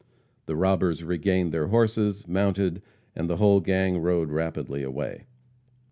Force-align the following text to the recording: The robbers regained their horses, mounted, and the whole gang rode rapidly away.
The 0.47 0.55
robbers 0.55 1.03
regained 1.03 1.51
their 1.51 1.67
horses, 1.67 2.27
mounted, 2.27 2.81
and 3.15 3.29
the 3.29 3.37
whole 3.37 3.59
gang 3.59 3.99
rode 4.01 4.31
rapidly 4.31 4.81
away. 4.81 5.25